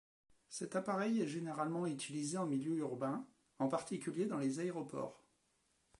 Cet 0.49 0.75
appareil 0.75 1.21
est 1.21 1.27
généralement 1.27 1.85
utilisé 1.85 2.35
en 2.39 2.47
milieu 2.47 2.75
urbain, 2.79 3.23
en 3.59 3.67
particulier 3.67 4.25
dans 4.25 4.39
les 4.39 4.59
aéroports. 4.59 5.23